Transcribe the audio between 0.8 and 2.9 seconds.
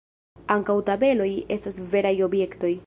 tabeloj estas veraj objektoj.